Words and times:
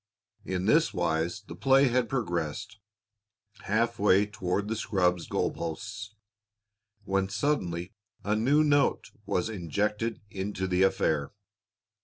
In 0.45 0.65
this 0.65 0.95
wise 0.95 1.43
the 1.45 1.55
play 1.55 1.89
had 1.89 2.09
progressed 2.09 2.79
half 3.65 3.99
way 3.99 4.25
toward 4.25 4.67
the 4.67 4.75
scrub's 4.75 5.27
goal 5.27 5.51
posts 5.51 6.15
when 7.03 7.29
suddenly 7.29 7.93
a 8.23 8.35
new 8.35 8.63
note 8.63 9.11
was 9.27 9.47
injected 9.47 10.19
into 10.31 10.65
the 10.65 10.81
affair. 10.81 11.33